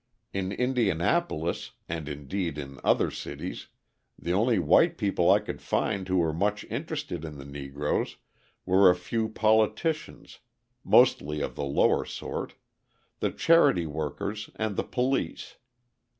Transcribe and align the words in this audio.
In 0.33 0.51
Indianapolis, 0.51 1.73
and 1.87 2.09
indeed 2.09 2.57
in 2.57 2.79
other 2.83 3.11
cities, 3.11 3.67
the 4.17 4.33
only 4.33 4.57
white 4.57 4.97
people 4.97 5.29
I 5.29 5.37
could 5.39 5.61
find 5.61 6.07
who 6.07 6.17
were 6.17 6.33
much 6.33 6.63
interested 6.71 7.23
in 7.23 7.37
the 7.37 7.45
Negroes 7.45 8.17
were 8.65 8.89
a 8.89 8.95
few 8.95 9.29
politicians, 9.29 10.39
mostly 10.83 11.41
of 11.41 11.53
the 11.53 11.65
lower 11.65 12.03
sort, 12.03 12.55
the 13.19 13.29
charity 13.31 13.85
workers 13.85 14.49
and 14.55 14.75
the 14.75 14.83
police. 14.83 15.57